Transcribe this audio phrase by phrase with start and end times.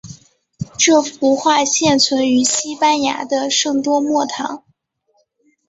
[0.79, 4.63] 这幅画现存于西班牙的圣多默堂。